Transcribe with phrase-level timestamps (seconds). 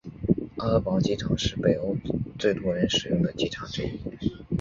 [0.57, 1.95] 奥尔堡机场是北欧
[2.39, 3.99] 最多人使用的机场之一。